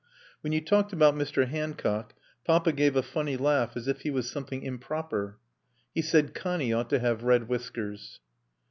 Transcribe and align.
When 0.41 0.51
you 0.51 0.61
talked 0.61 0.93
about 0.93 1.13
Mr. 1.13 1.47
Hancock, 1.47 2.15
Papa 2.43 2.71
gave 2.71 2.95
a 2.95 3.03
funny 3.03 3.37
laugh 3.37 3.77
as 3.77 3.87
if 3.87 4.01
he 4.01 4.09
was 4.09 4.27
something 4.31 4.63
improper. 4.63 5.37
He 5.93 6.01
said 6.01 6.33
Connie 6.33 6.73
ought 6.73 6.89
to 6.89 6.97
have 6.97 7.21
red 7.23 7.47
whiskers. 7.47 8.19